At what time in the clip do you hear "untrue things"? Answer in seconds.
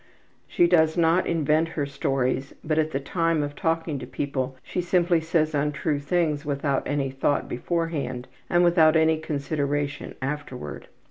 5.53-6.43